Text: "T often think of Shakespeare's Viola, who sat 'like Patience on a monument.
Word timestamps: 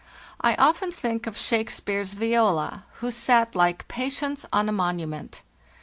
"T 0.43 0.55
often 0.57 0.91
think 0.91 1.27
of 1.27 1.37
Shakespeare's 1.37 2.15
Viola, 2.15 2.85
who 3.01 3.11
sat 3.11 3.53
'like 3.53 3.87
Patience 3.87 4.47
on 4.51 4.67
a 4.67 4.71
monument. 4.71 5.43